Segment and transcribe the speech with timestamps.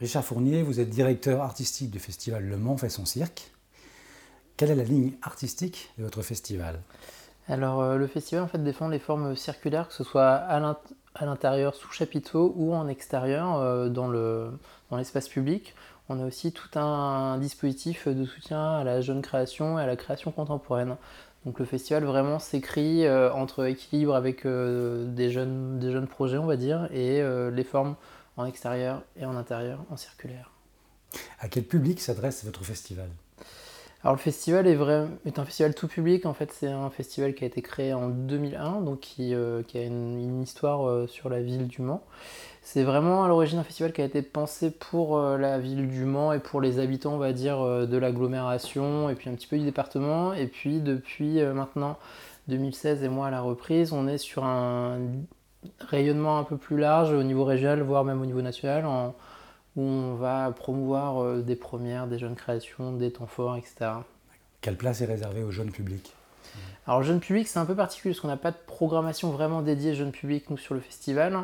[0.00, 3.52] Richard Fournier, vous êtes directeur artistique du festival Le Mans fait son cirque.
[4.56, 6.80] Quelle est la ligne artistique de votre festival?
[7.46, 11.76] Alors euh, le festival en fait défend les formes circulaires, que ce soit à l'intérieur
[11.76, 14.10] sous chapiteau ou en extérieur euh, dans
[14.96, 15.76] l'espace public.
[16.08, 19.94] On a aussi tout un dispositif de soutien à la jeune création et à la
[19.94, 20.96] création contemporaine.
[21.46, 26.46] Donc le festival vraiment s'écrit euh, entre équilibre avec des, jeunes, des jeunes projets, on
[26.46, 27.22] va dire, et
[27.52, 27.94] les formes
[28.36, 30.50] en extérieur et en intérieur, en circulaire.
[31.38, 33.08] À quel public s'adresse votre festival?
[34.04, 37.34] Alors le festival est, vrai, est un festival tout public, en fait c'est un festival
[37.34, 41.40] qui a été créé en 2001, donc qui, euh, a une, histoire euh, sur la
[41.40, 42.04] ville du Mans.
[42.60, 46.04] C'est vraiment à l'origine un festival qui a été pensé pour euh, la ville du
[46.04, 49.56] Mans et pour les habitants, on va dire, de l'agglomération et puis un petit peu
[49.56, 50.34] du département.
[50.34, 51.98] Et puis depuis maintenant
[52.48, 54.98] 2016 et moi à la reprise, on est sur un
[55.80, 58.84] rayonnement un peu plus large au niveau régional, voire même au niveau national,
[59.76, 63.90] où on va promouvoir euh, des premières, des jeunes créations, des temps forts, etc.
[64.60, 66.14] Quelle place est réservée au jeune public?
[66.86, 69.94] Alors jeune public c'est un peu particulier parce qu'on n'a pas de programmation vraiment dédiée
[69.94, 71.38] jeune public nous sur le festival.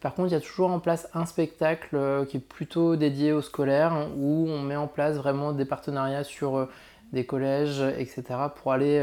[0.00, 3.32] Par contre il y a toujours en place un spectacle euh, qui est plutôt dédié
[3.32, 6.66] aux scolaires où on met en place vraiment des partenariats sur euh,
[7.12, 8.22] des collèges, etc.
[8.56, 8.98] pour aller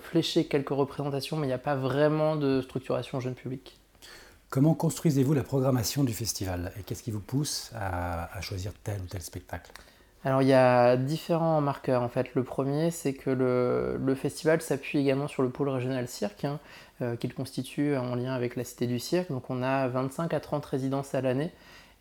[0.00, 3.78] flécher quelques représentations mais il n'y a pas vraiment de structuration jeune public.
[4.48, 9.06] Comment construisez-vous la programmation du festival et qu'est-ce qui vous pousse à, choisir tel ou
[9.06, 9.72] tel spectacle?
[10.24, 12.34] Alors il y a différents marqueurs en fait.
[12.34, 16.60] Le premier c'est que le, festival s'appuie également sur le pôle régional cirque hein,
[17.02, 19.30] euh, qu'il constitue en lien avec la Cité du Cirque.
[19.30, 21.52] Donc on a 25 à 30 résidences à l'année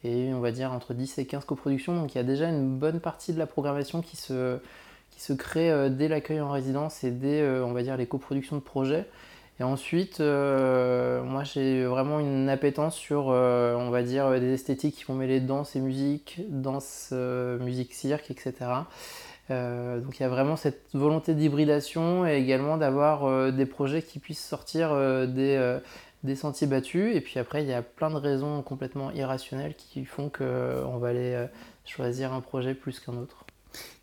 [0.04, 1.96] et on va dire entre 10 et 15 coproductions.
[1.96, 4.60] Donc il y a déjà une bonne partie de la programmation qui se,
[5.34, 8.62] crée euh, dès l'accueil en résidence et dès euh, on va dire les coproductions de
[8.62, 9.08] projets.
[9.60, 14.96] Et ensuite, euh, moi j'ai vraiment une appétence sur, euh, on va dire, des esthétiques
[14.96, 18.54] qui vont mêler danse et musique, danse, euh, musique, cirque, etc.
[19.50, 24.44] donc il y a vraiment cette volonté d'hybridation et également d'avoir des projets qui puissent
[24.44, 24.90] sortir
[25.28, 25.80] des,
[26.24, 27.16] des, sentiers battus.
[27.16, 31.10] Et puis après, il y a plein de raisons complètement irrationnelles qui font qu'on va
[31.10, 31.46] aller
[31.86, 33.46] choisir un projet plus qu'un autre.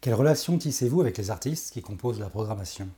[0.01, 2.89] Quelle relation tissez-vous avec les artistes qui composent la programmation?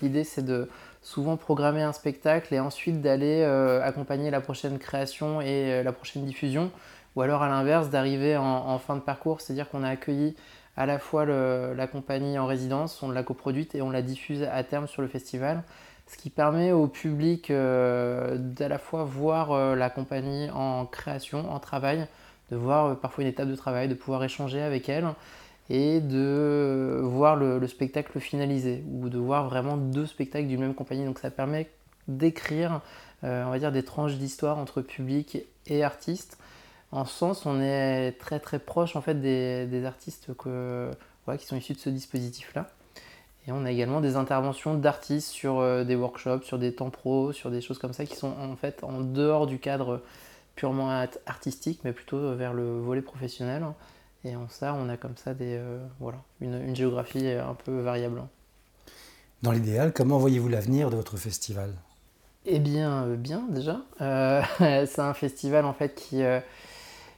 [0.00, 0.70] L'idée c'est de
[1.02, 5.92] souvent programmer un spectacle et ensuite d'aller euh, accompagner la prochaine création et euh, la
[5.92, 6.70] prochaine diffusion,
[7.16, 10.36] ou alors à l'inverse d'arriver en, fin de parcours, c'est-à-dire qu'on a accueilli
[10.76, 14.62] à la fois la compagnie en résidence, on l'a coproduite et on la diffuse à
[14.62, 15.64] terme sur le festival,
[16.06, 21.58] ce qui permet au public euh, d'à la fois voir la compagnie en création, en
[21.58, 22.06] travail,
[22.52, 25.08] de voir parfois une étape de travail, de pouvoir échanger avec elle
[25.70, 31.04] et de voir le, spectacle finalisé ou de voir vraiment deux spectacles d'une même compagnie.
[31.04, 31.70] Donc ça permet
[32.08, 32.82] d'écrire,
[33.22, 36.38] euh, on va dire, des tranches d'histoire entre public et artistes.
[36.90, 41.74] En ce sens, on est très très proche en fait des, artistes qui sont issus
[41.74, 42.68] de ce dispositif-là.
[43.46, 47.32] Et on a également des interventions d'artistes sur euh, des workshops, sur des temps pro,
[47.32, 50.02] sur des choses comme ça qui sont en fait en dehors du cadre
[50.56, 50.90] purement
[51.26, 53.64] artistique, mais plutôt vers le volet professionnel.
[54.24, 58.22] Et en ça, on a comme ça des, euh, voilà, une, géographie un peu variable.
[59.42, 61.72] Dans l'idéal, comment voyez-vous l'avenir de votre festival?
[62.44, 63.80] Eh bien, euh, bien déjà.
[64.02, 66.22] Euh, c'est un festival en fait qui,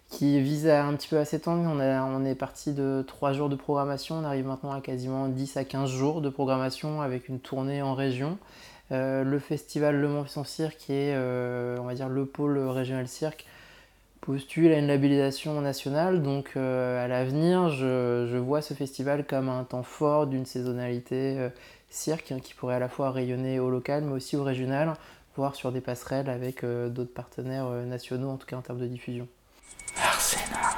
[0.09, 1.63] qui vise à un petit peu à s'étendre.
[1.69, 5.57] On, on est parti de 3 jours de programmation, on arrive maintenant à quasiment 10
[5.57, 8.39] à 15 jours de programmation avec une tournée en région.
[8.91, 13.45] le festival Le Mans son Cirque, qui est on va dire le pôle régional cirque,
[14.23, 16.23] postule à une labellisation nationale.
[16.23, 21.51] Donc euh, à l'avenir, je, vois ce festival comme un temps fort d'une saisonnalité euh,
[21.91, 24.95] cirque hein, qui pourrait à la fois rayonner au local mais aussi au régional,
[25.37, 28.87] voire sur des passerelles avec euh, d'autres partenaires nationaux, en tout cas en termes de
[28.87, 29.29] diffusion.
[29.97, 30.72] Arsena.